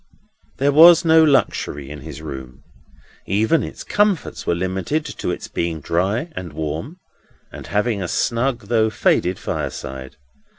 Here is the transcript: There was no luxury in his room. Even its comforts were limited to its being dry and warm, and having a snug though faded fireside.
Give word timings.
There 0.57 0.71
was 0.71 1.05
no 1.05 1.23
luxury 1.23 1.91
in 1.91 2.01
his 2.01 2.23
room. 2.23 2.63
Even 3.27 3.61
its 3.61 3.83
comforts 3.83 4.47
were 4.47 4.55
limited 4.55 5.05
to 5.05 5.29
its 5.29 5.47
being 5.47 5.79
dry 5.79 6.31
and 6.35 6.53
warm, 6.53 6.97
and 7.51 7.67
having 7.67 8.01
a 8.01 8.07
snug 8.07 8.61
though 8.65 8.89
faded 8.89 9.37
fireside. 9.37 10.15